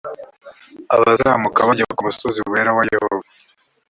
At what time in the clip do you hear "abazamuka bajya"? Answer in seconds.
0.95-1.85